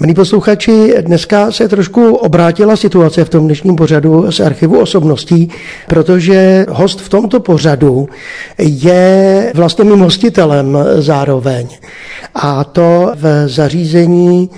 [0.00, 5.50] Milí posluchači, dneska se trošku obrátila situace v tom dnešním pořadu z archivu osobností,
[5.88, 8.08] protože host v tomto pořadu
[8.58, 11.68] je vlastně mým hostitelem zároveň.
[12.34, 14.50] A to v zařízení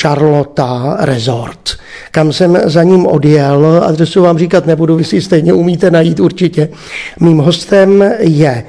[0.00, 1.70] Charlotta Resort,
[2.10, 3.82] kam jsem za ním odjel.
[3.86, 6.68] Adresu vám říkat nebudu, vy si stejně umíte najít určitě.
[7.20, 8.64] Mým hostem je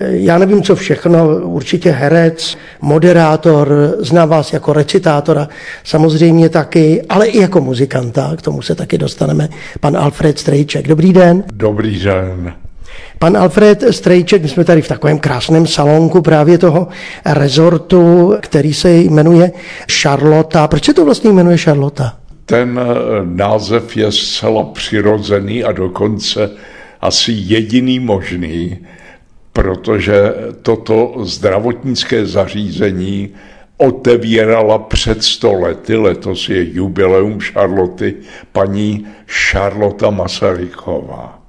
[0.00, 5.48] já nevím, co všechno, určitě herec, moderátor, znám vás jako recitátora,
[5.84, 9.48] samozřejmě taky, ale i jako muzikanta, k tomu se taky dostaneme,
[9.80, 10.88] pan Alfred Strejček.
[10.88, 11.44] Dobrý den.
[11.54, 12.52] Dobrý den.
[13.18, 16.88] Pan Alfred Strejček, my jsme tady v takovém krásném salonku právě toho
[17.24, 19.52] rezortu, který se jmenuje
[20.02, 20.68] Charlotta.
[20.68, 22.16] Proč se to vlastně jmenuje Charlotta?
[22.46, 22.84] Ten eh,
[23.24, 26.50] název je zcela přirozený a dokonce
[27.00, 28.78] asi jediný možný,
[29.52, 33.30] protože toto zdravotnické zařízení
[33.76, 38.14] otevírala před sto lety, letos je jubileum Charloty,
[38.52, 41.42] paní Charlota Masaryková.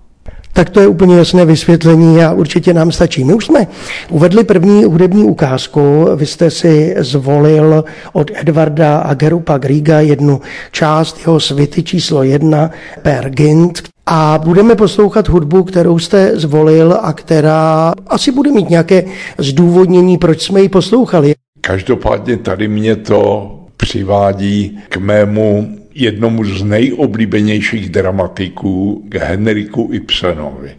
[0.56, 3.24] Tak to je úplně jasné vysvětlení a určitě nám stačí.
[3.24, 3.68] My už jsme
[4.10, 6.08] uvedli první hudební ukázku.
[6.16, 13.30] Vy jste si zvolil od Edvarda Agerupa Griga jednu část jeho svity číslo jedna Per
[13.30, 19.04] Gint, a budeme poslouchat hudbu, kterou jste zvolil a která asi bude mít nějaké
[19.38, 21.36] zdůvodnění, proč jsme ji poslouchali.
[21.62, 30.76] Každopádně tady mě to přivádí k mému jednomu z nejoblíbenějších dramatiků, k Henriku Ibsenovi,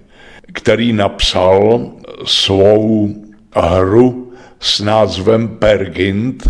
[0.53, 1.91] který napsal
[2.25, 3.09] svou
[3.57, 6.49] hru s názvem Pergint.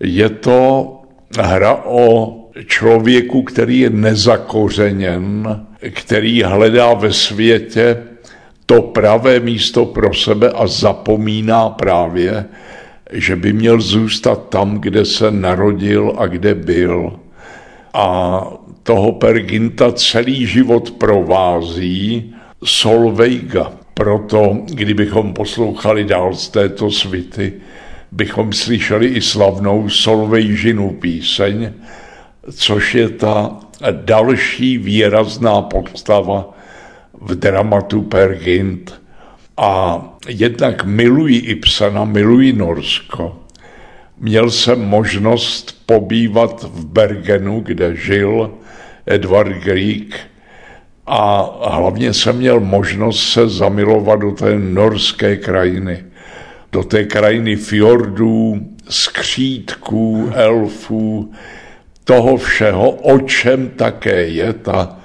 [0.00, 0.92] Je to
[1.38, 7.96] hra o člověku, který je nezakořeněn, který hledá ve světě
[8.66, 12.44] to pravé místo pro sebe a zapomíná právě,
[13.12, 17.12] že by měl zůstat tam, kde se narodil a kde byl.
[17.94, 18.46] A
[18.82, 23.72] toho Perginta celý život provází Solveiga.
[23.94, 27.52] Proto, kdybychom poslouchali dál z této svity,
[28.12, 31.72] bychom slyšeli i slavnou Solvejžinu píseň,
[32.52, 33.60] což je ta
[33.90, 36.54] další výrazná postava
[37.20, 39.02] v dramatu Per Gynt.
[39.56, 43.38] A jednak miluji Ibsena, miluji Norsko.
[44.18, 48.50] Měl jsem možnost pobývat v Bergenu, kde žil
[49.06, 50.14] Edward Grieg
[51.06, 56.04] a hlavně jsem měl možnost se zamilovat do té norské krajiny,
[56.72, 61.32] do té krajiny fjordů, skřítků, elfů,
[62.04, 64.98] toho všeho, o čem také je ta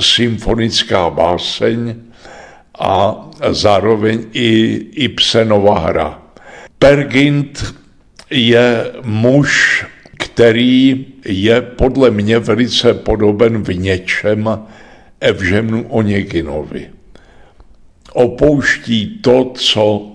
[0.00, 1.94] symfonická báseň
[2.78, 4.72] a zároveň i
[5.04, 6.22] Ibsenova hra.
[6.78, 7.74] Pergint
[8.30, 9.84] je muž,
[10.18, 14.58] který je podle mě velice podoben v něčem
[15.20, 16.90] Evženu Oneginovi.
[18.12, 20.12] Opouští to, co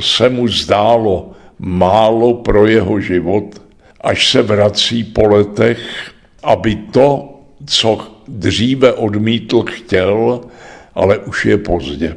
[0.00, 3.62] se mu zdálo málo pro jeho život,
[4.00, 5.78] až se vrací po letech,
[6.42, 7.34] aby to,
[7.66, 10.40] co dříve odmítl, chtěl,
[10.94, 12.16] ale už je pozdě.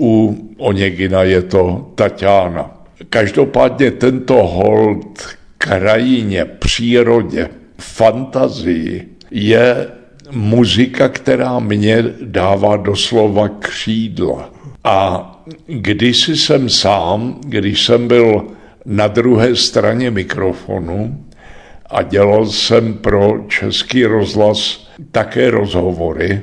[0.00, 2.70] U Onegina je to Tatiana.
[3.10, 5.22] Každopádně tento hold
[5.58, 7.48] krajině, přírodě,
[7.78, 9.86] fantazii je
[10.30, 14.50] muzika, která mě dává doslova křídla.
[14.84, 15.28] A
[15.66, 18.44] když jsem sám, když jsem byl
[18.84, 21.24] na druhé straně mikrofonu
[21.90, 26.42] a dělal jsem pro Český rozhlas také rozhovory,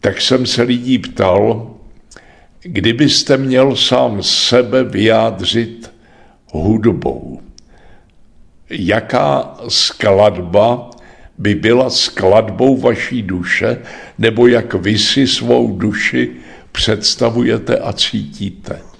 [0.00, 1.70] tak jsem se lidí ptal,
[2.62, 5.92] kdybyste měl sám sebe vyjádřit
[6.50, 7.40] hudbou,
[8.70, 10.90] jaká skladba
[11.38, 13.78] by byla skladbou vaší duše,
[14.18, 16.30] nebo jak vy si svou duši
[16.72, 18.93] představujete a cítíte.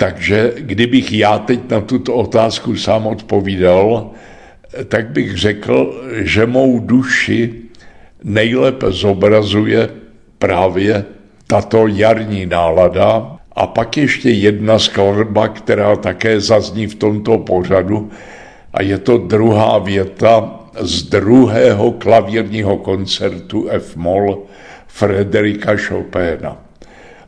[0.00, 4.10] Takže kdybych já teď na tuto otázku sám odpovídal,
[4.88, 7.54] tak bych řekl, že mou duši
[8.24, 9.88] nejlépe zobrazuje
[10.38, 11.04] právě
[11.46, 13.36] tato jarní nálada.
[13.52, 18.10] A pak ještě jedna skladba, která také zazní v tomto pořadu,
[18.74, 24.38] a je to druhá věta z druhého klavírního koncertu F-moll
[24.86, 26.56] Frederika Chopina.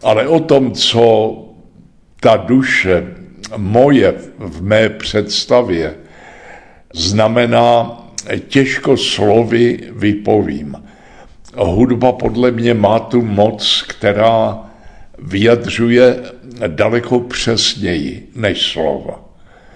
[0.03, 1.52] Ale o tom, co
[2.23, 3.07] ta duše
[3.57, 5.95] moje v mé představě
[6.95, 7.99] znamená
[8.49, 10.77] těžko slovy vypovím.
[11.57, 14.59] hudba podle mě má tu moc, která
[15.19, 16.17] vyjadřuje
[16.67, 19.21] daleko přesněji než slova.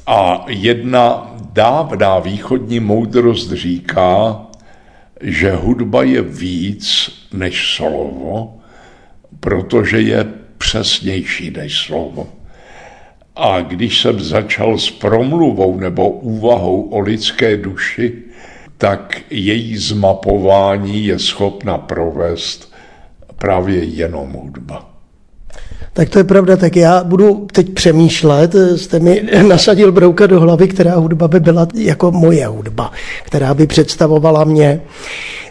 [0.07, 4.41] A jedna dávná východní moudrost říká,
[5.21, 8.55] že hudba je víc než slovo,
[9.41, 12.29] protože je přesnější než slovo.
[13.37, 18.13] A když jsem začal s promluvou nebo úvahou o lidské duši,
[18.79, 22.75] tak její zmapování je schopna provést
[23.37, 24.96] právě jenom hudba.
[25.97, 30.69] Tak to je pravda, tak já budu teď přemýšlet, jste mi nasadil brouka do hlavy,
[30.69, 32.93] která hudba by byla jako moje hudba,
[33.25, 34.81] která by představovala mě.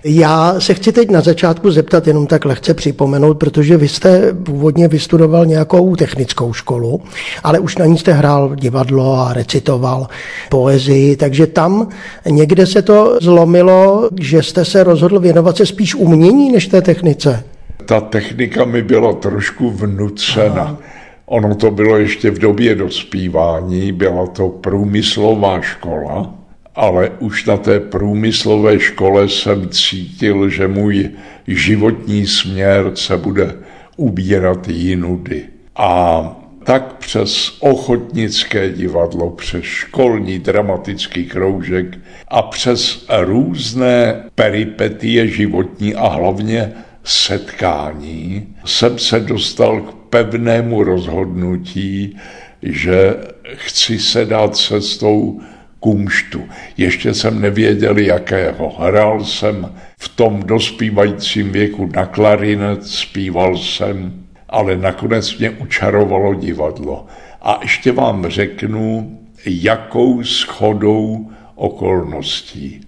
[0.03, 4.87] Já se chci teď na začátku zeptat, jenom tak lehce připomenout, protože vy jste původně
[4.87, 7.01] vystudoval nějakou technickou školu,
[7.43, 10.07] ale už na ní jste hrál divadlo a recitoval
[10.49, 11.87] poezii, takže tam
[12.29, 17.43] někde se to zlomilo, že jste se rozhodl věnovat se spíš umění než té technice.
[17.85, 20.61] Ta technika mi byla trošku vnucena.
[20.61, 20.77] Aha.
[21.25, 26.33] Ono to bylo ještě v době dospívání, byla to průmyslová škola,
[26.75, 31.09] ale už na té průmyslové škole jsem cítil, že můj
[31.47, 33.55] životní směr se bude
[33.97, 35.43] ubírat jinudy.
[35.75, 36.31] A
[36.63, 41.97] tak přes ochotnické divadlo, přes školní dramatický kroužek
[42.27, 46.71] a přes různé peripetie životní a hlavně
[47.05, 52.17] setkání jsem se dostal k pevnému rozhodnutí,
[52.61, 53.15] že
[53.53, 55.41] chci se dát cestou
[55.79, 56.43] kumštu.
[56.77, 58.69] Ještě jsem nevěděl, jakého.
[58.79, 67.05] Hrál jsem v tom dospívajícím věku na klarinet, zpíval jsem, ale nakonec mě učarovalo divadlo.
[67.41, 72.81] A ještě vám řeknu, jakou schodou okolností.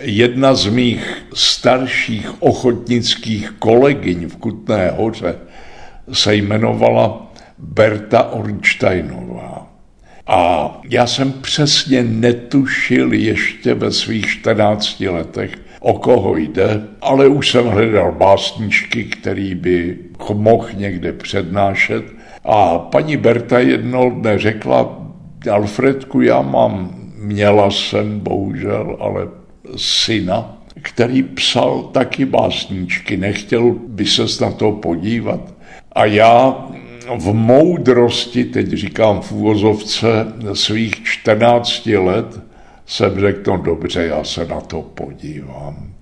[0.00, 5.36] Jedna z mých starších ochotnických kolegyň v Kutné hoře
[6.12, 9.66] se jmenovala Berta Ornsteinová.
[10.26, 15.50] A já jsem přesně netušil ještě ve svých 14 letech,
[15.80, 19.98] o koho jde, ale už jsem hledal básničky, který by
[20.34, 22.04] mohl někde přednášet.
[22.44, 24.96] A paní Berta jednou dne řekla,
[25.50, 29.39] Alfredku, já mám, měla jsem bohužel, ale
[29.76, 35.54] syna, který psal taky básničky, nechtěl by se na to podívat.
[35.92, 36.66] A já
[37.18, 40.08] v moudrosti, teď říkám v úvozovce,
[40.52, 42.40] svých 14 let
[42.86, 45.92] jsem řekl, no dobře, já se na to podívám.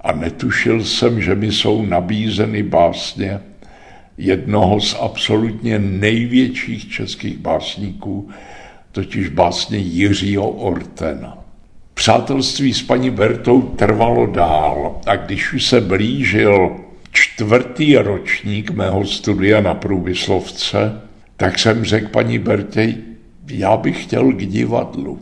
[0.00, 3.40] A netušil jsem, že mi jsou nabízeny básně
[4.18, 8.28] jednoho z absolutně největších českých básníků,
[8.92, 11.39] totiž básně Jiřího Ortena.
[12.00, 16.76] Přátelství s paní Bertou trvalo dál a když už se blížil
[17.12, 21.00] čtvrtý ročník mého studia na průmyslovce,
[21.36, 22.94] tak jsem řekl paní Bertě,
[23.50, 25.18] já bych chtěl k divadlu.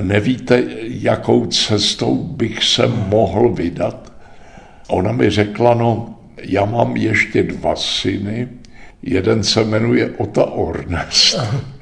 [0.00, 4.12] Nevíte, jakou cestou bych se mohl vydat?
[4.88, 8.48] Ona mi řekla, no, já mám ještě dva syny,
[9.02, 11.38] jeden se jmenuje Ota Ornest,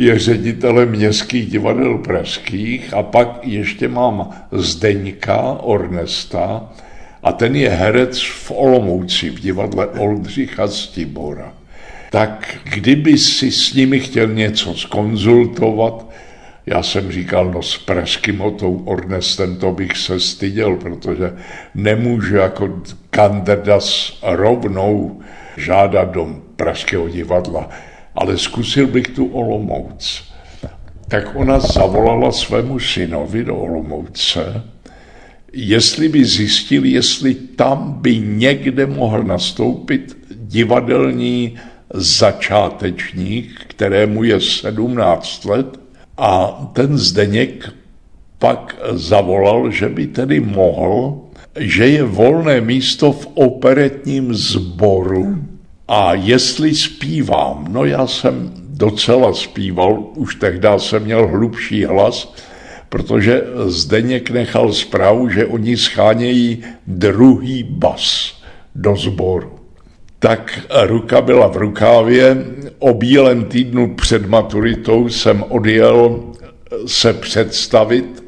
[0.00, 6.70] je ředitelem městských divadel pražských a pak ještě mám Zdeňka Ornesta,
[7.22, 11.52] a ten je herec v Olomouci, v divadle Oldřicha Stibora.
[12.10, 16.06] Tak kdyby si s nimi chtěl něco skonzultovat,
[16.66, 21.36] já jsem říkal, no s pražským otou Ornestem to bych se styděl, protože
[21.74, 25.20] nemůžu jako kandidas rovnou
[25.56, 27.68] žádat do Pražského divadla,
[28.14, 30.22] ale zkusil bych tu Olomouc.
[31.08, 34.62] Tak ona zavolala svému synovi do Olomouce
[35.52, 41.58] jestli by zjistil, jestli tam by někde mohl nastoupit divadelní
[41.94, 45.80] začátečník, kterému je 17 let
[46.16, 47.72] a ten Zdeněk
[48.38, 51.20] pak zavolal, že by tedy mohl,
[51.56, 55.44] že je volné místo v operetním sboru
[55.92, 62.34] a jestli zpívám, no já jsem docela zpíval, už tehdy jsem měl hlubší hlas,
[62.88, 68.34] protože Zdeněk nechal zprávu, že oni schánějí druhý bas
[68.74, 69.52] do sboru.
[70.18, 72.44] Tak ruka byla v rukávě,
[72.78, 76.20] o bílém týdnu před maturitou jsem odjel
[76.86, 78.24] se představit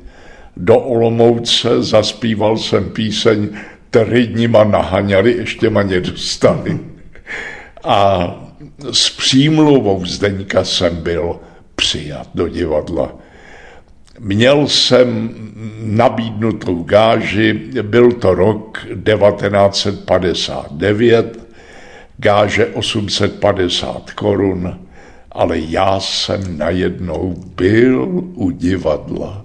[0.56, 3.48] do Olomouce, zaspíval jsem píseň
[3.90, 6.91] Tři dní ma nahaňali, ještě ma nedostali.
[7.84, 8.34] A
[8.92, 11.40] s přímluvou Zdeňka jsem byl
[11.74, 13.12] přijat do divadla
[14.18, 15.34] Měl jsem
[15.78, 21.38] nabídnutou gáži, byl to rok 1959,
[22.16, 24.78] gáže 850 korun,
[25.32, 29.44] ale já jsem najednou byl u divadla.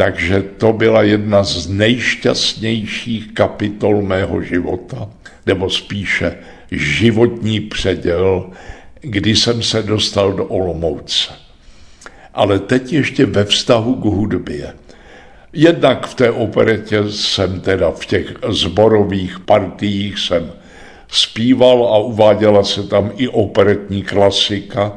[0.00, 5.08] Takže to byla jedna z nejšťastnějších kapitol mého života,
[5.46, 6.36] nebo spíše
[6.70, 8.50] životní předěl,
[9.00, 11.32] kdy jsem se dostal do Olomouce.
[12.34, 14.72] Ale teď ještě ve vztahu k hudbě.
[15.52, 20.52] Jednak v té operetě jsem teda v těch zborových partiích jsem
[21.08, 24.92] zpíval a uváděla se tam i operetní klasika,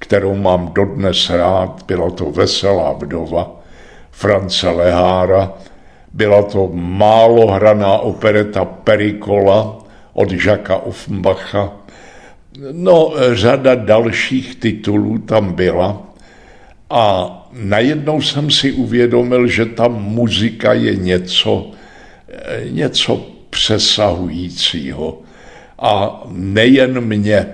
[0.00, 3.57] kterou mám dodnes rád, byla to Veselá vdova
[4.18, 5.52] France Lehára,
[6.12, 9.78] byla to málo hraná opereta Perikola
[10.12, 11.72] od Žaka Offenbacha.
[12.72, 16.02] No, řada dalších titulů tam byla
[16.90, 21.70] a najednou jsem si uvědomil, že ta muzika je něco,
[22.70, 25.22] něco přesahujícího.
[25.78, 27.46] A nejen mě.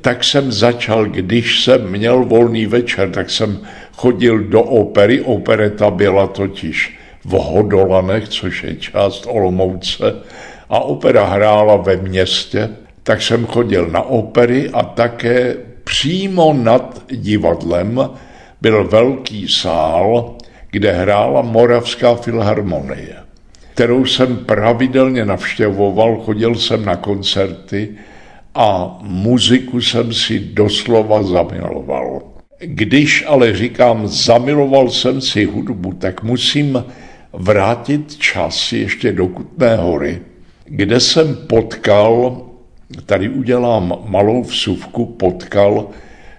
[0.00, 3.58] Tak jsem začal, když jsem měl volný večer, tak jsem
[3.96, 5.20] chodil do opery.
[5.20, 10.14] Opereta byla totiž v Hodolanech, což je část Olomouce,
[10.70, 12.70] a opera hrála ve městě,
[13.02, 18.10] tak jsem chodil na opery a také přímo nad divadlem
[18.60, 20.34] byl velký sál,
[20.70, 23.16] kde hrála Moravská filharmonie,
[23.74, 27.88] kterou jsem pravidelně navštěvoval, chodil jsem na koncerty
[28.54, 32.35] a muziku jsem si doslova zamiloval.
[32.58, 36.84] Když ale říkám, zamiloval jsem si hudbu, tak musím
[37.32, 40.20] vrátit čas ještě do Kutné hory,
[40.64, 42.42] kde jsem potkal,
[43.06, 45.86] tady udělám malou vsuvku, potkal,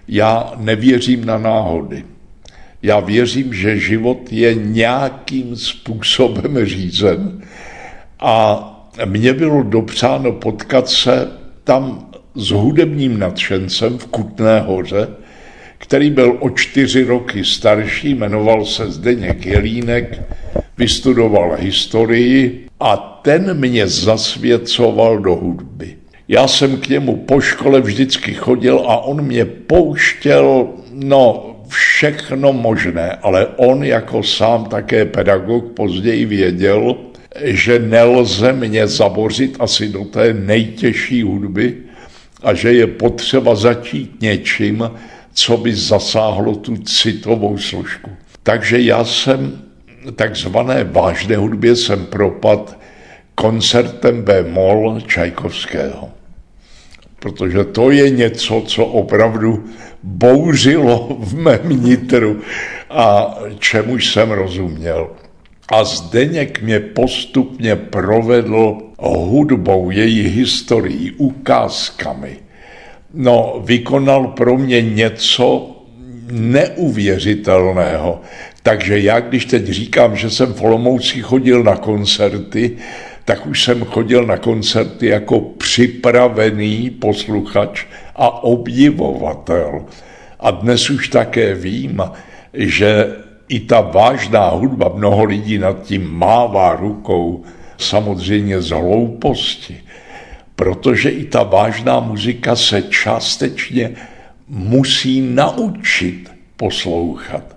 [0.08, 2.04] já nevěřím na náhody.
[2.82, 7.42] Já věřím, že život je nějakým způsobem řízen.
[8.20, 8.64] A
[9.04, 11.28] mně bylo dopřáno potkat se
[11.64, 15.08] tam s hudebním nadšencem v Kutné hoře,
[15.88, 20.20] který byl o čtyři roky starší, jmenoval se Zdeněk Jelínek,
[20.78, 25.96] vystudoval historii a ten mě zasvěcoval do hudby.
[26.28, 33.18] Já jsem k němu po škole vždycky chodil a on mě pouštěl, no, všechno možné,
[33.22, 36.96] ale on jako sám také pedagog později věděl,
[37.44, 41.74] že nelze mě zabořit asi do té nejtěžší hudby
[42.42, 44.90] a že je potřeba začít něčím,
[45.38, 48.10] co by zasáhlo tu citovou složku.
[48.42, 49.62] Takže já jsem
[50.16, 52.78] takzvané vážné hudbě jsem propad
[53.34, 56.10] koncertem B-moll Čajkovského.
[57.18, 59.64] Protože to je něco, co opravdu
[60.02, 62.40] bouřilo v mém nitru
[62.90, 65.10] a čemu jsem rozuměl.
[65.72, 72.36] A Zdeněk mě postupně provedl hudbou, její historií, ukázkami–
[73.14, 75.76] no, vykonal pro mě něco
[76.32, 78.20] neuvěřitelného.
[78.62, 82.76] Takže já, když teď říkám, že jsem v Olomouci chodil na koncerty,
[83.24, 87.84] tak už jsem chodil na koncerty jako připravený posluchač
[88.16, 89.84] a obdivovatel.
[90.40, 92.02] A dnes už také vím,
[92.52, 93.16] že
[93.48, 97.44] i ta vážná hudba, mnoho lidí nad tím mává rukou,
[97.78, 99.80] samozřejmě z hlouposti
[100.58, 103.90] protože i ta vážná muzika se částečně
[104.48, 107.56] musí naučit poslouchat.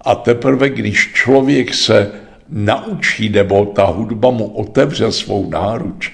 [0.00, 2.12] A teprve, když člověk se
[2.48, 6.12] naučí, nebo ta hudba mu otevře svou náruč,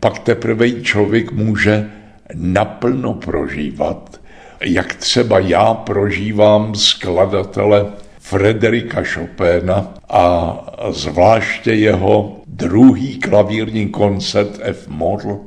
[0.00, 1.90] pak teprve člověk může
[2.34, 4.20] naplno prožívat,
[4.60, 7.86] jak třeba já prožívám skladatele
[8.26, 10.56] Frederika Chopina a
[10.90, 15.40] zvláště jeho druhý klavírní koncert F moll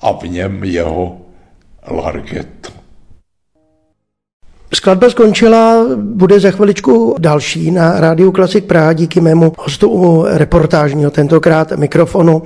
[0.00, 1.20] a v něm jeho
[1.90, 2.81] Larghetto.
[4.74, 11.72] Skladba skončila, bude za chviličku další na Rádiu Klasik Praha díky mému hostu reportážního, tentokrát
[11.72, 12.42] mikrofonu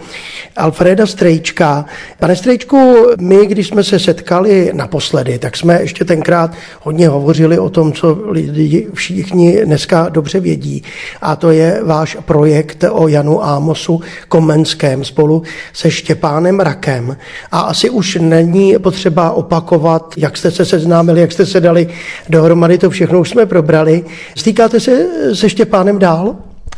[0.57, 1.85] Alfreda Strejčka.
[2.19, 6.51] Pane Strejčku, my, když jsme se setkali naposledy, tak jsme ještě tenkrát
[6.83, 10.83] hodně hovořili o tom, co lidi všichni dneska dobře vědí.
[11.23, 15.43] A to je váš projekt o Janu Ámosu Komenském spolu
[15.73, 17.17] se Štěpánem Rakem.
[17.53, 21.89] A asi už není potřeba opakovat, jak jste se seznámili, jak jste se dali
[22.29, 24.05] dohromady to všechno už jsme probrali.
[24.37, 26.37] Stýkáte se se Štěpánem dál?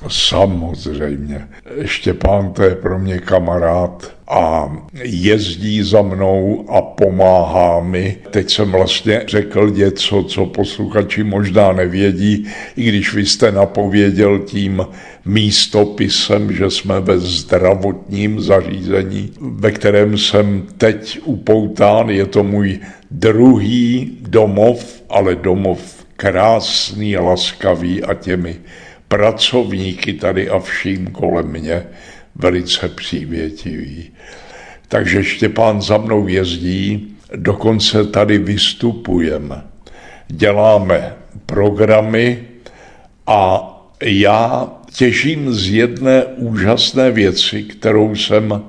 [0.09, 1.49] Samozřejmě.
[1.85, 8.17] Štěpán to je pro mě kamarád a jezdí za mnou a pomáhá mi.
[8.31, 14.87] Teď jsem vlastně řekl něco, co posluchači možná nevědí, i když vy jste napověděl tím
[15.25, 22.11] místopisem, že jsme ve zdravotním zařízení, ve kterém jsem teď upoután.
[22.11, 22.81] Je to můj
[23.11, 28.57] druhý domov, ale domov krásný, laskavý a těmi
[29.09, 31.87] pracovníky tady a vším kolem mě
[32.35, 34.11] velice přívětivý.
[34.89, 39.63] Takže Štěpán za mnou jezdí, dokonce tady vystupujeme.
[40.29, 41.15] Děláme
[41.47, 42.45] programy
[43.27, 48.63] a já těžím z jedné úžasné věci, kterou jsem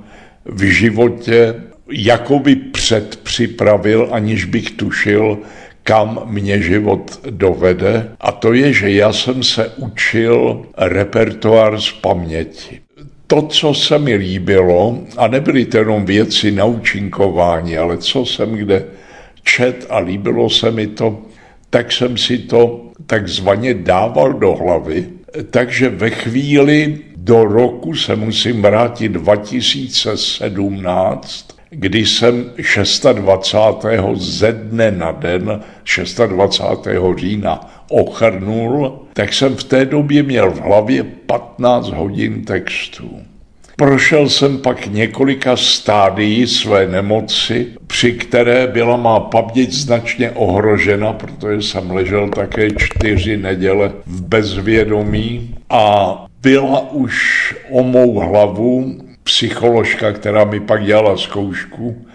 [0.46, 1.55] v životě
[1.91, 5.38] jakoby předpřipravil, aniž bych tušil,
[5.84, 8.10] kam mě život dovede.
[8.19, 12.79] A to je, že já jsem se učil repertoár z paměti
[13.29, 18.55] to, co se mi líbilo, a nebyly to jenom věci na učinkování, ale co jsem
[18.55, 18.86] kde
[19.43, 21.22] čet a líbilo se mi to,
[21.69, 25.08] tak jsem si to takzvaně dával do hlavy.
[25.50, 32.51] Takže ve chvíli do roku se musím vrátit 2017, kdy jsem
[33.13, 33.85] 26.
[34.15, 35.61] ze dne na den,
[36.27, 36.88] 26.
[37.17, 43.19] října, ochrnul, tak jsem v té době měl v hlavě 15 hodin textů.
[43.75, 51.61] Prošel jsem pak několika stádií své nemoci, při které byla má paměť značně ohrožena, protože
[51.61, 58.95] jsem ležel také čtyři neděle v bezvědomí a byla už o mou hlavu
[59.29, 62.05] psycholožka, která mi pak dělala zkoušku,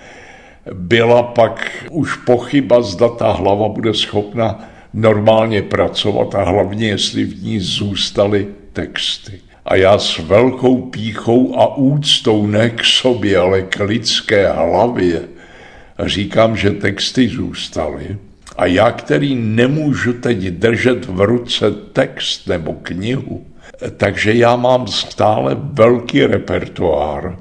[0.73, 7.43] byla pak už pochyba, zda ta hlava bude schopna normálně pracovat a hlavně, jestli v
[7.43, 9.41] ní zůstaly texty.
[9.65, 15.23] A já s velkou píchou a úctou ne k sobě, ale k lidské hlavě
[15.99, 18.19] říkám, že texty zůstaly.
[18.57, 23.47] A já, který nemůžu teď držet v ruce text nebo knihu,
[23.97, 27.39] takže já mám stále velký repertoár.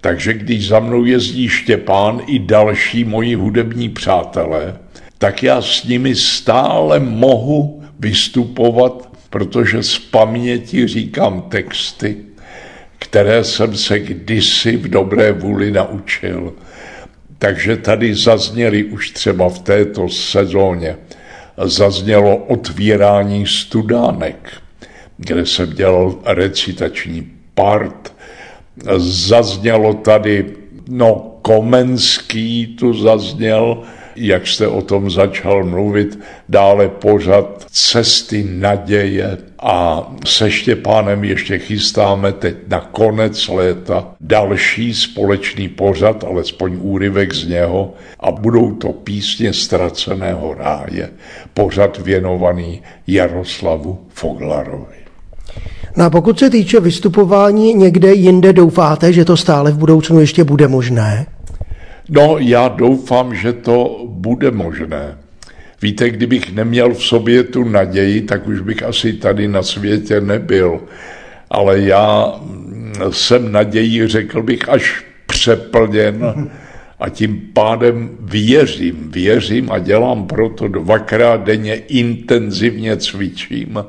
[0.00, 4.76] Takže když za mnou jezdí Štěpán i další moji hudební přátelé,
[5.18, 12.16] tak já s nimi stále mohu vystupovat, protože z paměti říkám texty,
[12.98, 16.52] které jsem se kdysi v dobré vůli naučil.
[17.38, 20.96] Takže tady zazněly už třeba v této sezóně,
[21.64, 24.52] zaznělo otvírání studánek,
[25.20, 28.12] kde jsem dělal recitační part.
[28.96, 30.46] Zaznělo tady,
[30.88, 33.82] no, Komenský tu zazněl,
[34.16, 42.32] jak jste o tom začal mluvit, dále pořad Cesty naděje a se Štěpánem ještě chystáme
[42.32, 49.52] teď na konec léta další společný pořad, alespoň úryvek z něho a budou to písně
[49.52, 51.10] ztraceného ráje,
[51.54, 54.99] pořad věnovaný Jaroslavu Foglarovi.
[55.96, 60.44] No a pokud se týče vystupování někde jinde, doufáte, že to stále v budoucnu ještě
[60.44, 61.26] bude možné?
[62.08, 65.18] No, já doufám, že to bude možné.
[65.82, 70.80] Víte, kdybych neměl v sobě tu naději, tak už bych asi tady na světě nebyl.
[71.50, 72.34] Ale já
[73.10, 76.50] jsem naději, řekl bych, až přeplněn
[77.00, 83.84] a tím pádem věřím, věřím a dělám proto dvakrát denně intenzivně cvičím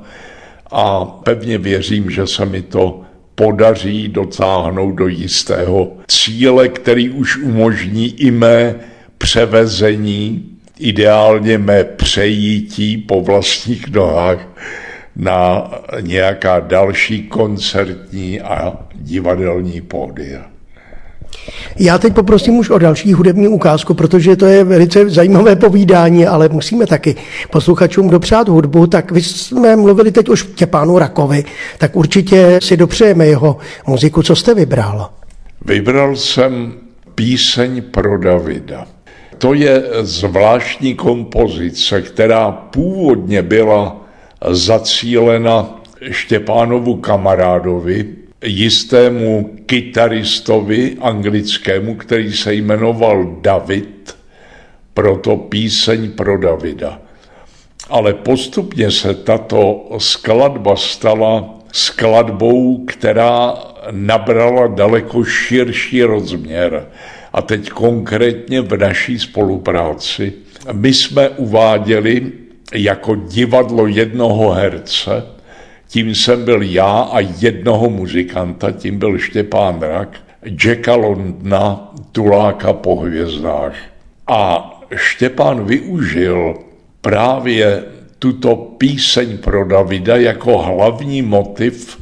[0.72, 3.02] a pevně věřím, že se mi to
[3.36, 8.76] podaří docáhnout do jistého cíle, který už umožní i mé
[9.18, 10.46] převezení,
[10.80, 14.48] ideálně mé přejítí po vlastních nohách
[15.16, 20.51] na nějaká další koncertní a divadelní pódia.
[21.80, 26.50] Já teď poprosím už o další hudební ukázku, protože to je velice zajímavé povídání, ale
[26.50, 27.16] musíme taky
[27.52, 28.88] posluchačům dopřát hudbu.
[28.88, 31.44] Tak vy jsme mluvili teď už Těpánu Rakovi,
[31.78, 34.24] tak určitě si dopřejeme jeho muziku.
[34.24, 35.10] Co jste vybral?
[35.66, 36.74] Vybral jsem
[37.16, 38.88] píseň pro Davida.
[39.38, 44.06] To je zvláštní kompozice, která původně byla
[44.50, 48.06] zacílena Štěpánovu kamarádovi,
[48.44, 54.16] jistému kytaristovi anglickému, který se jmenoval David,
[54.94, 57.00] proto píseň pro Davida.
[57.90, 63.54] Ale postupně se tato skladba stala skladbou, která
[63.92, 66.88] nabrala daleko širší rozměr.
[67.34, 70.34] A teď konkrétně v naší spolupráci
[70.72, 72.32] my jsme uváděli
[72.74, 75.24] jako divadlo jednoho herce
[75.92, 80.22] tím jsem byl já a jednoho muzikanta, tím byl Štěpán Rak,
[80.66, 83.76] Jacka Londna Tuláka po hvězdách.
[84.28, 86.56] A Štěpán využil
[87.02, 87.84] právě
[88.20, 92.00] tuto píseň pro Davida jako hlavní motiv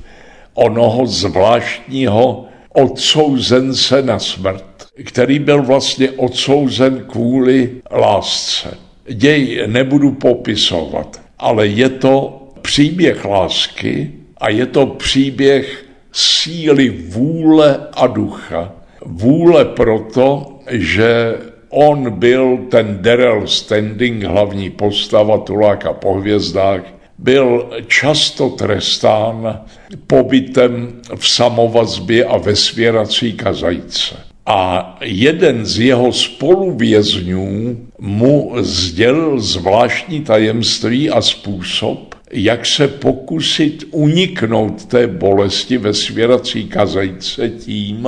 [0.54, 4.65] onoho zvláštního odsouzence na smrt,
[5.06, 8.78] který byl vlastně odsouzen kvůli lásce.
[9.13, 18.08] Děj nebudu popisovat, ale je to příběh lásky a je to příběh síly vůle a
[18.08, 18.72] ducha.
[19.06, 21.38] Vůle proto, že
[21.69, 26.82] on byl ten Daryl Standing, hlavní postava Tuláka po hvězdách,
[27.17, 29.62] byl často trestán
[30.08, 34.15] pobytem v samovazbě a ve svěrací kazajce.
[34.45, 44.86] A jeden z jeho spoluvězňů mu sdělil zvláštní tajemství a způsob, jak se pokusit uniknout
[44.86, 48.08] té bolesti ve svěrací kazajce tím,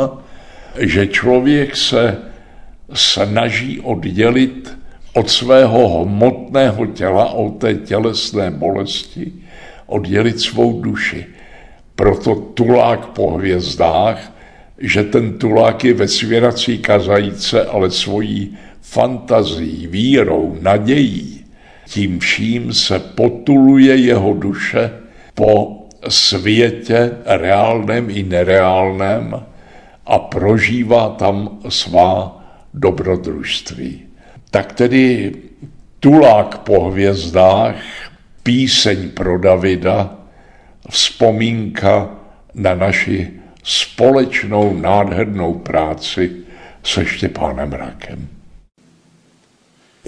[0.80, 2.18] že člověk se
[2.94, 4.78] snaží oddělit
[5.14, 9.32] od svého hmotného těla, od té tělesné bolesti,
[9.86, 11.26] oddělit svou duši.
[11.96, 14.34] Proto tulák po hvězdách,
[14.78, 21.31] že ten tulák je ve svěrací kazajíce, ale svojí fantazí, vírou, nadějí.
[21.92, 24.92] Tím vším se potuluje jeho duše
[25.36, 25.78] po
[26.08, 29.44] světě reálném i nereálném
[30.06, 34.02] a prožívá tam svá dobrodružství.
[34.52, 35.32] Tak tedy
[36.00, 37.76] Tulák po hvězdách,
[38.44, 40.16] píseň pro Davida,
[40.90, 42.10] vzpomínka
[42.54, 43.32] na naši
[43.64, 46.32] společnou nádhernou práci
[46.84, 48.41] se Štěpánem Rakem.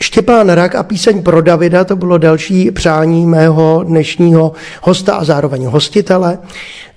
[0.04, 5.66] Štěpán Rak a píseň pro Davida, to bylo další přání mého dnešního hosta a zároveň
[5.66, 6.38] hostitele.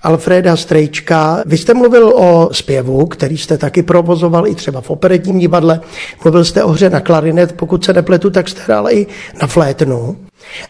[0.03, 1.43] Alfreda Strejčka.
[1.47, 5.81] Vy jste mluvil o zpěvu, který jste taky provozoval i třeba v operetním divadle.
[6.25, 9.07] Mluvil jste o hře na klarinet, pokud se nepletu, tak jste hrál i
[9.43, 10.17] na flétnu.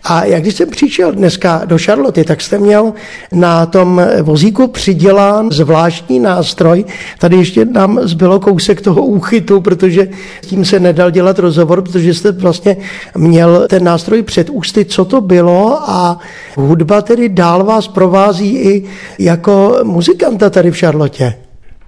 [0.05, 2.93] A jak když jsem přišel dneska do Charloty, tak jste měl
[3.33, 6.85] na tom vozíku přidělán zvláštní nástroj.
[7.19, 10.09] Tady ještě nám zbylo kousek toho úchytu, protože
[10.41, 12.77] tím se nedal dělat rozhovor, protože jste vlastně
[13.17, 16.19] měl ten nástroj před ústy, co to bylo a
[16.57, 18.85] hudba tedy dál vás provází i
[19.19, 21.35] jako muzikanta tady v Charlotě.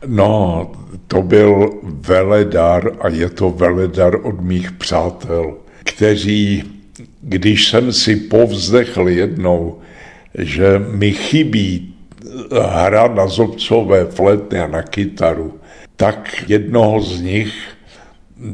[0.06, 0.70] No,
[1.06, 6.77] to byl veledar a je to veledar od mých přátel, kteří
[7.20, 9.78] když jsem si povzdechl jednou,
[10.38, 11.94] že mi chybí
[12.70, 15.54] hra na zobcové fletny a na kytaru,
[15.96, 17.52] tak jednoho z nich,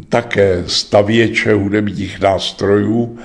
[0.09, 3.19] také stavěče hudebních nástrojů,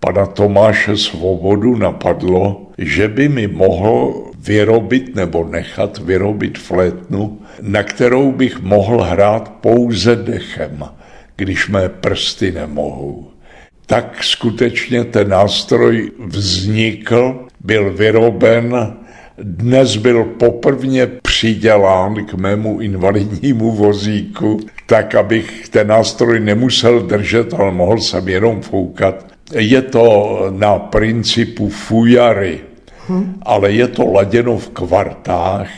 [0.00, 8.32] pana Tomáše Svobodu napadlo, že by mi mohl vyrobit nebo nechat vyrobit flétnu, na kterou
[8.32, 10.84] bych mohl hrát pouze dechem,
[11.36, 13.30] když mé prsty nemohou
[13.88, 18.96] tak skutečně ten nástroj vznikl, byl vyroben,
[19.38, 27.70] dnes byl poprvně přidělán k mému invalidnímu vozíku, tak abych ten nástroj nemusel držet, ale
[27.70, 29.26] mohl jsem jenom foukat.
[29.54, 32.60] Je to na principu fujary,
[33.08, 33.40] hmm.
[33.42, 35.70] ale je to laděno v kvartách,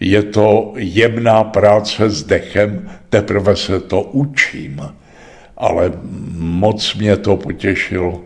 [0.00, 4.99] je to jemná práce s dechem, teprve se to učím
[5.60, 5.92] ale
[6.38, 8.20] moc mě to potěšilo,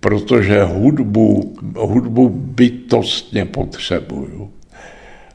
[0.00, 4.50] protože hudbu, hudbu bytostně potřebuju.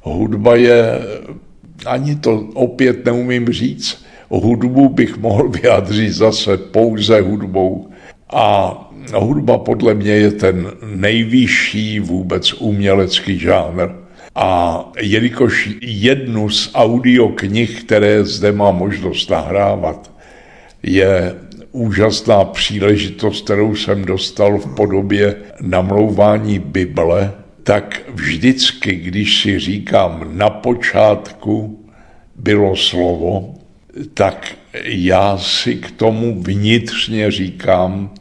[0.03, 0.99] Hudba je,
[1.85, 7.89] ani to opět neumím říct, hudbu bych mohl vyjádřit zase pouze hudbou.
[8.29, 8.77] A
[9.15, 13.87] hudba podle mě je ten nejvyšší vůbec umělecký žánr.
[14.35, 20.10] A jelikož jednu z audioknih, které zde má možnost nahrávat,
[20.83, 21.35] je
[21.71, 30.49] úžasná příležitost, kterou jsem dostal v podobě namlouvání Bible, tak vždycky, když si říkám na
[30.49, 31.85] počátku
[32.35, 33.53] bylo slovo,
[34.13, 38.13] tak já si k tomu vnitřně říkám,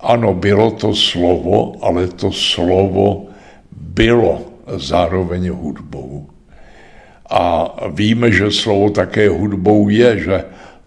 [0.00, 3.26] ano, bylo to slovo, ale to slovo
[3.72, 6.26] bylo zároveň hudbou.
[7.30, 10.44] A víme, že slovo také hudbou je, že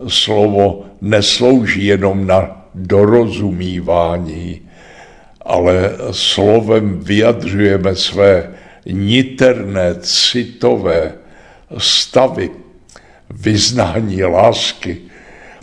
[0.07, 4.61] slovo neslouží jenom na dorozumívání,
[5.41, 8.53] ale slovem vyjadřujeme své
[8.85, 11.11] niterné, citové
[11.77, 12.49] stavy,
[13.29, 14.97] vyznání lásky,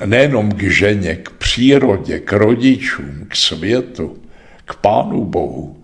[0.05, 4.17] nejenom k ženě, k přírodě, k rodičům, k světu,
[4.65, 5.77] k Pánu Bohu,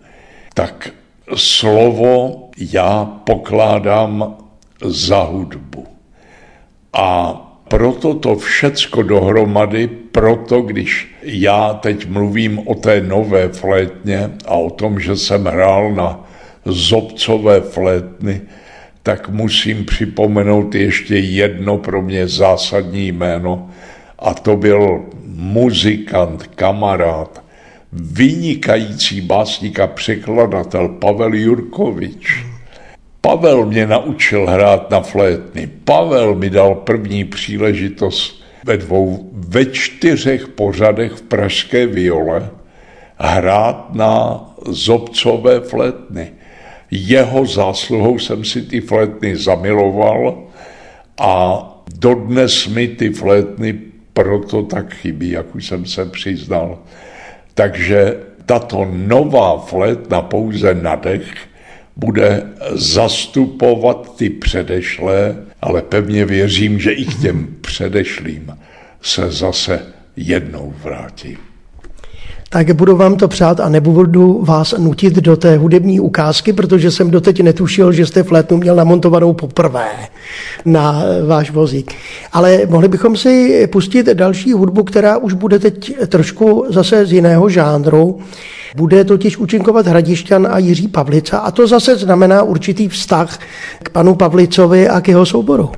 [0.55, 0.90] tak
[1.35, 4.37] slovo já pokládám
[4.85, 5.87] za hudbu.
[6.92, 14.55] A proto to všecko dohromady, proto když já teď mluvím o té nové flétně a
[14.55, 16.24] o tom, že jsem hrál na
[16.64, 18.40] zobcové flétny,
[19.02, 23.70] tak musím připomenout ještě jedno pro mě zásadní jméno
[24.18, 25.05] a to byl
[25.37, 27.42] muzikant, kamarád,
[27.92, 32.45] vynikající básník a překladatel Pavel Jurkovič.
[33.27, 35.71] Pavel mě naučil hrát na flétny.
[35.85, 42.51] Pavel mi dal první příležitost ve dvou, ve čtyřech pořadech v Pražské viole
[43.17, 46.33] hrát na zobcové flétny.
[46.91, 50.43] Jeho zásluhou jsem si ty flétny zamiloval
[51.19, 51.62] a
[51.99, 53.79] dodnes mi ty flétny
[54.12, 56.79] proto tak chybí, jak už jsem se přiznal.
[57.55, 61.56] Takže tato nová flétna pouze na dech
[61.96, 68.59] bude zastupovat ty předešlé, ale pevně věřím, že i k těm předešlým
[69.02, 71.38] se zase jednou vrátím
[72.48, 77.11] tak budu vám to přát a nebudu vás nutit do té hudební ukázky, protože jsem
[77.11, 79.88] doteď netušil, že jste flétnu měl namontovanou poprvé
[80.64, 81.94] na váš vozík.
[82.32, 87.48] Ale mohli bychom si pustit další hudbu, která už bude teď trošku zase z jiného
[87.48, 88.18] žánru.
[88.76, 93.38] Bude totiž účinkovat Hradišťan a Jiří Pavlica a to zase znamená určitý vztah
[93.82, 95.70] k panu Pavlicovi a k jeho souboru.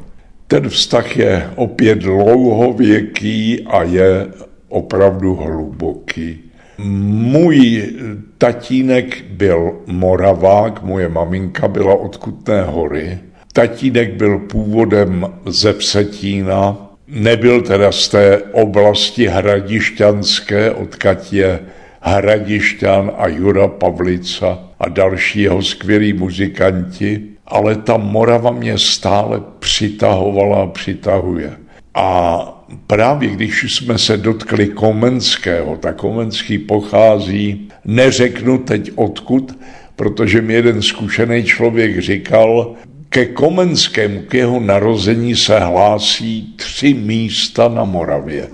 [0.47, 4.27] Ten vztah je opět dlouhověký a je
[4.69, 6.48] opravdu hluboký.
[6.79, 7.91] Můj
[8.39, 13.19] tatínek byl Moravák, moje maminka byla od Kutné hory.
[13.53, 16.77] Tatínek byl původem ze Vsetína,
[17.09, 21.61] nebyl teda z té oblasti hradišťanské, odkud je
[22.01, 30.63] Hradišťan a Jura Pavlica a další jeho skvělí muzikanti, ale ta Morava mě stále přitahovala
[30.63, 31.53] a přitahuje.
[31.95, 39.59] A právě když jsme se dotkli Komenského, tak Komenský pochází, neřeknu teď odkud,
[39.97, 42.75] protože mi jeden zkušený člověk říkal,
[43.09, 48.49] ke Komenskému, k jeho narození se hlásí tři místa na Moravě.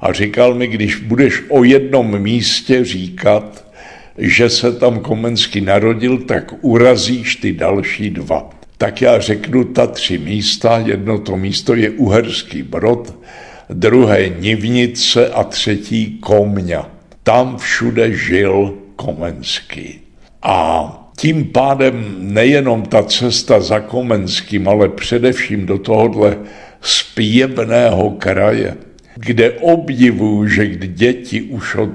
[0.00, 3.66] A říkal mi, když budeš o jednom místě říkat,
[4.18, 8.50] že se tam Komenský narodil, tak urazíš ty další dva.
[8.78, 10.82] Tak já řeknu ta tři místa.
[10.86, 13.14] Jedno to místo je Uherský Brod,
[13.70, 16.90] druhé Nivnice a třetí Komňa.
[17.22, 20.00] Tam všude žil Komenský.
[20.42, 26.38] A tím pádem nejenom ta cesta za Komenským, ale především do tohohle
[26.80, 28.76] zpěvného kraje,
[29.16, 31.90] kde obdivuju, že děti už od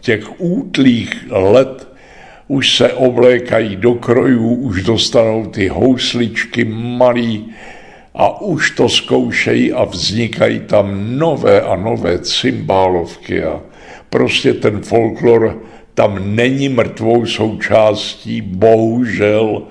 [0.00, 1.94] těch útlých let
[2.48, 7.46] už se oblékají do krojů, už dostanou ty housličky malý,
[8.14, 13.60] a už to zkoušejí a vznikají tam nové a nové cymbálovky a
[14.10, 15.62] prostě ten folklor
[15.94, 19.62] tam není mrtvou součástí, bohužel,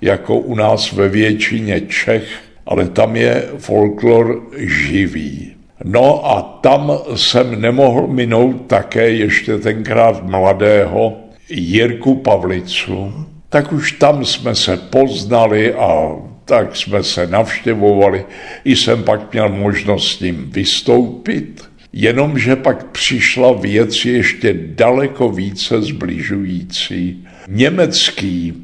[0.00, 2.24] jako u nás ve většině Čech,
[2.66, 5.52] ale tam je folklor živý.
[5.84, 11.16] No a tam jsem nemohl minout také ještě tenkrát mladého
[11.48, 13.14] Jirku Pavlicu,
[13.48, 16.16] tak už tam jsme se poznali a
[16.50, 18.24] tak jsme se navštěvovali,
[18.64, 25.82] i jsem pak měl možnost s ním vystoupit, jenomže pak přišla věc ještě daleko více
[25.82, 27.24] zbližující.
[27.48, 28.54] Německý,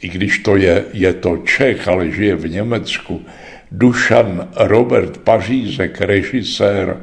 [0.00, 3.20] i když to je, je to Čech, ale žije v Německu,
[3.72, 6.96] Dušan Robert Pařízek, režisér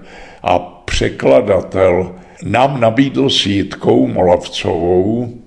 [0.44, 5.42] a překladatel, nám nabídl s Jitkou Molavcovou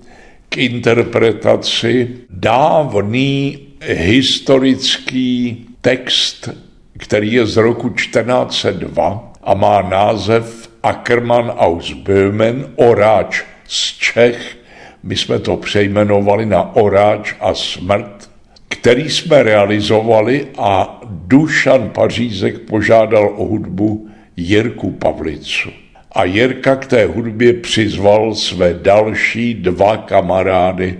[0.49, 6.49] k interpretaci dávný historický text,
[6.97, 14.57] který je z roku 1402 a má název Ackermann aus Böhmen, Oráč z Čech.
[15.03, 18.29] My jsme to přejmenovali na Oráč a smrt,
[18.67, 25.69] který jsme realizovali a Dušan Pařízek požádal o hudbu Jirku Pavlicu.
[26.11, 30.99] A Jirka k té hudbě přizval své další dva kamarády,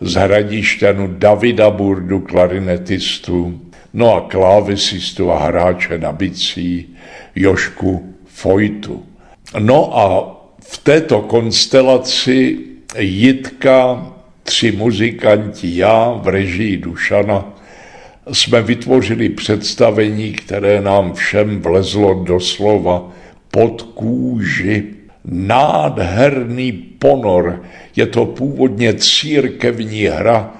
[0.00, 3.60] z Hradišťanu Davida Burdu, klarinetistu,
[3.94, 6.86] no a klávesistu a hráče na bicí
[7.34, 9.02] Jošku Fojtu.
[9.58, 10.04] No a
[10.60, 12.58] v této konstelaci
[12.98, 14.06] Jitka,
[14.42, 17.44] tři muzikanti, já v režii Dušana,
[18.32, 23.10] jsme vytvořili představení, které nám všem vlezlo doslova
[23.50, 24.84] pod kůži
[25.24, 27.62] nádherný ponor.
[27.98, 30.54] Je to původně církevní hra,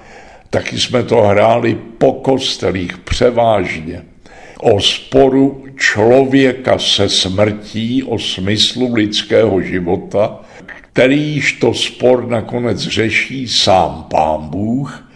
[0.51, 4.03] taky jsme to hráli po kostelích převážně.
[4.61, 14.07] o sporu člověka se smrtí, o smyslu lidského života, kterýž to spor nakonec řeší sám
[14.11, 15.11] pán Bůh,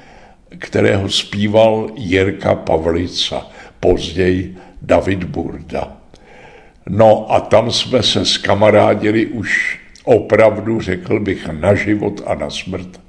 [0.59, 3.47] kterého zpíval Jirka Pavlica,
[3.81, 5.97] později David Burda.
[6.89, 13.01] No a tam jsme se skamarádili už opravdu, řekl bych, na život a na smrt.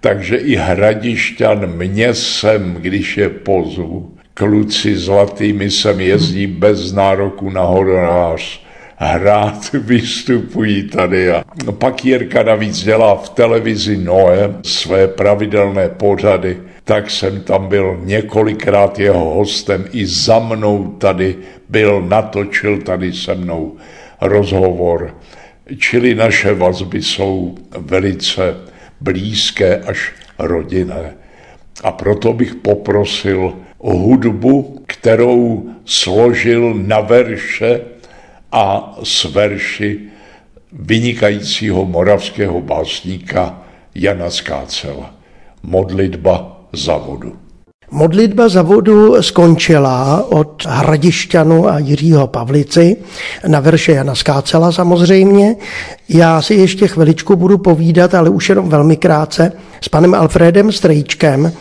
[0.00, 7.62] Takže i hradišťan mě sem, když je pozvu, kluci zlatými sem jezdí bez nároku na
[7.62, 11.30] honorář, hrát, vystupují tady.
[11.30, 11.44] A
[11.78, 18.98] pak Jirka navíc dělá v televizi Noé své pravidelné pořady, tak jsem tam byl několikrát
[18.98, 21.36] jeho hostem, i za mnou tady
[21.68, 23.76] byl, natočil tady se mnou
[24.20, 25.14] rozhovor.
[25.78, 28.54] Čili naše vazby jsou velice
[29.00, 31.14] blízké až rodinné.
[31.82, 37.80] A proto bych poprosil o hudbu, kterou složil na verše
[38.52, 40.00] a s verši
[40.72, 43.62] vynikajícího moravského básníka
[43.94, 45.14] Jana Skácela.
[45.62, 47.45] Modlitba za vodu.
[47.90, 52.96] Modlitba za vodu skončila od Hradišťanu a Jiřího Pavlici
[53.46, 55.56] na verše Jana Skácela samozřejmě.
[56.08, 61.52] Já si ještě chviličku budu povídat, ale už jenom velmi krátce, s panem Alfredem Strejčkem.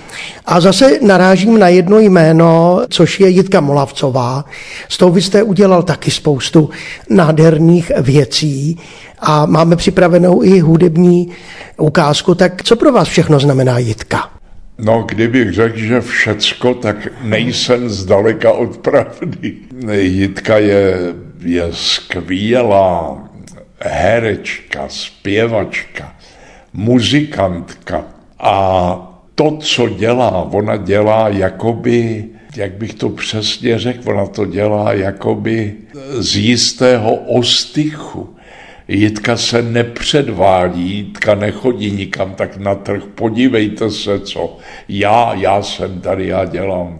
[0.45, 4.45] A zase narážím na jedno jméno, což je Jitka Molavcová.
[4.89, 6.69] S tou vy jste udělal taky spoustu
[7.09, 8.79] nádherných věcí
[9.19, 11.31] a máme připravenou i hudební
[11.77, 12.35] ukázku.
[12.35, 14.34] Tak co pro vás všechno znamená Jitka?
[14.77, 19.55] No, kdybych řekl, že všecko, tak nejsem zdaleka od pravdy.
[19.91, 20.97] Jitka je,
[21.39, 23.23] je skvělá
[23.79, 26.15] herečka, zpěvačka,
[26.73, 28.05] muzikantka
[28.39, 34.93] a to, co dělá, ona dělá jakoby, jak bych to přesně řekl, ona to dělá
[34.93, 35.73] jakoby
[36.19, 38.34] z jistého ostychu.
[38.87, 44.57] Jitka se nepředvádí, Jitka nechodí nikam tak na trh, podívejte se, co
[44.89, 46.99] já, já jsem tady, já dělám.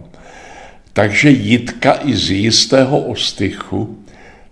[0.92, 3.98] Takže Jitka i z jistého ostychu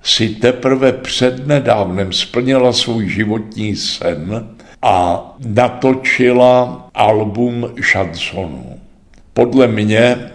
[0.03, 4.49] si teprve přednedávnem splnila svůj životní sen
[4.83, 8.79] a natočila album šansonů.
[9.33, 10.31] Podle mě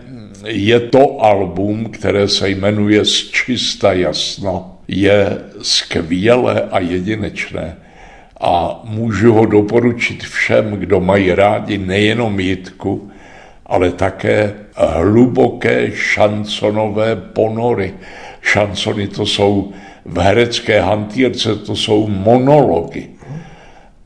[0.46, 7.78] je to album, které se jmenuje Z čista jasna je skvělé a jedinečné
[8.41, 13.12] a můžu ho doporučit všem, kdo mají rádi nejenom Jitku,
[13.65, 17.93] ale také hluboké šansonové ponory.
[18.41, 19.71] Šansony to jsou
[20.06, 23.10] v herecké hantýrce, to jsou monology.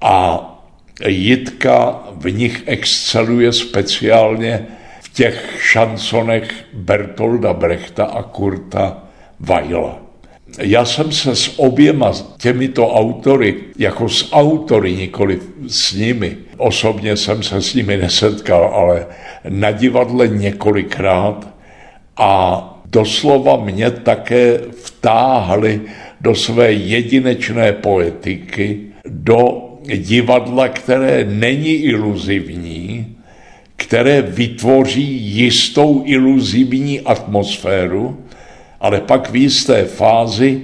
[0.02, 0.50] A
[1.08, 4.68] Jitka v nich exceluje speciálně
[5.02, 8.98] v těch šansonech Bertolda Brechta a Kurta
[9.40, 10.03] Weila.
[10.60, 17.44] Já jsem se s oběma těmito autory, jako s autory, nikoli s nimi, osobně jsem
[17.44, 19.08] se s nimi nesetkal, ale
[19.50, 21.54] na divadle několikrát
[22.18, 25.82] a doslova mě také vtáhli
[26.22, 33.16] do své jedinečné poetiky, do divadla, které není iluzivní,
[33.76, 38.23] které vytvoří jistou iluzivní atmosféru,
[38.84, 40.62] ale pak v jisté fázi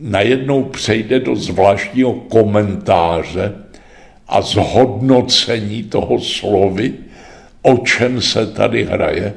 [0.00, 3.52] najednou přejde do zvláštního komentáře
[4.28, 6.92] a zhodnocení toho slovy,
[7.62, 9.34] o čem se tady hraje,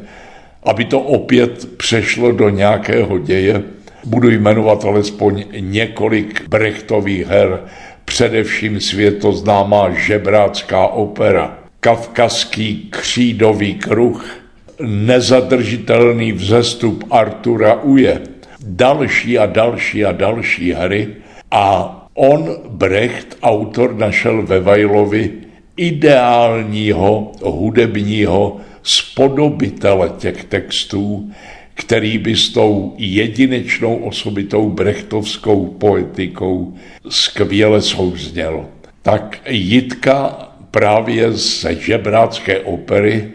[0.63, 3.63] aby to opět přešlo do nějakého děje.
[4.03, 7.59] Budu jmenovat alespoň několik brechtových her,
[8.05, 14.38] především světoznámá žebrácká opera, kavkazský křídový kruh,
[14.81, 18.21] nezadržitelný vzestup Artura Uje,
[18.63, 21.07] další a další a další hry
[21.51, 25.31] a on, Brecht, autor, našel ve Vajlovi
[25.77, 31.31] ideálního hudebního spodobitele těch textů,
[31.73, 36.73] který by s tou jedinečnou osobitou brechtovskou poetikou
[37.09, 38.65] skvěle souzněl.
[39.01, 43.31] Tak Jitka právě ze žebrácké opery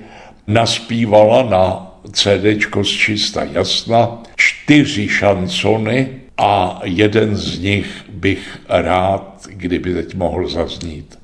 [0.47, 9.95] naspívala na CD z čista jasna čtyři šancony a jeden z nich bych rád, kdyby
[9.95, 11.19] teď mohl zaznít.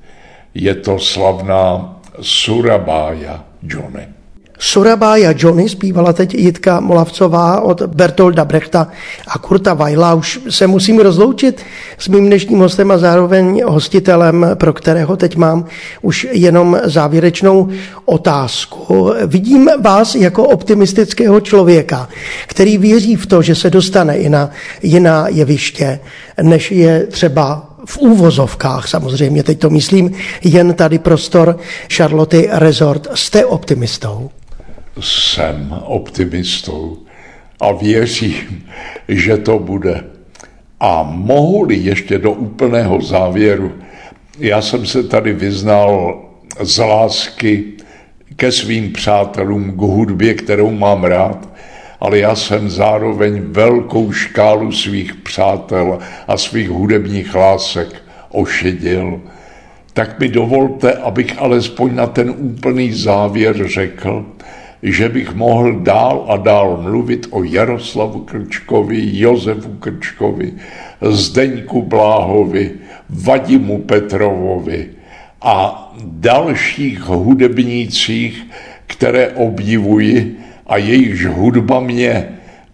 [0.53, 4.20] Je to slavná Surabaya Johnny.
[4.63, 8.87] Surabaya Johnny zpívala teď Jitka Molavcová od Bertolda Brechta
[9.27, 10.13] a Kurta Weila.
[10.13, 11.61] Už se musím rozloučit
[11.97, 15.65] s mým dnešním hostem a zároveň hostitelem, pro kterého teď mám
[16.01, 17.69] už jenom závěrečnou
[18.05, 19.11] otázku.
[19.25, 22.09] Vidím vás jako optimistického člověka,
[22.47, 24.49] který věří v to, že se dostane i na
[24.83, 25.99] jiná jeviště,
[26.41, 30.11] než je třeba v úvozovkách samozřejmě, teď to myslím,
[30.43, 31.57] jen tady prostor
[31.93, 33.07] Charlotte Resort.
[33.13, 34.29] Jste optimistou?
[35.01, 36.97] Jsem optimistou
[37.59, 38.67] a věřím,
[39.07, 40.03] že to bude.
[40.79, 43.71] A mohu-li ještě do úplného závěru,
[44.39, 46.21] já jsem se tady vyznal
[46.59, 47.63] z lásky
[48.35, 51.49] ke svým přátelům, k hudbě, kterou mám rád,
[51.99, 59.21] ale já jsem zároveň velkou škálu svých přátel a svých hudebních lásek ošidil.
[59.93, 64.25] Tak mi dovolte, abych alespoň na ten úplný závěr řekl,
[64.83, 70.53] že bych mohl dál a dál mluvit o Jaroslavu Krčkovi, Josefu Krčkovi,
[71.01, 72.71] Zdeňku Bláhovi,
[73.09, 74.89] Vadimu Petrovovi
[75.41, 78.47] a dalších hudebnících,
[78.87, 82.27] které obdivuji a jejichž hudba mě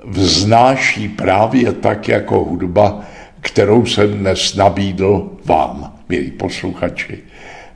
[0.04, 3.02] vznáší právě tak jako hudba,
[3.42, 7.20] kterou jsem dnes nabídl vám, milí posluchači.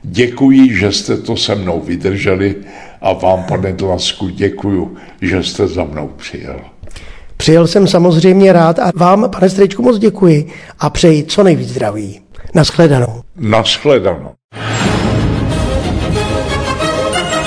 [0.02, 2.56] Děkuji, že jste to se mnou vydrželi
[3.02, 6.60] a vám, pane Dlasku, děkuju, že jste za mnou přijel.
[7.36, 12.20] Přijel jsem samozřejmě rád a vám, pane Strečku, moc děkuji a přeji co nejvíc zdraví.
[12.54, 13.22] Naschledanou.
[13.36, 14.30] Naschledanou.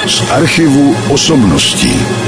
[0.08, 2.25] Z archivu osobností.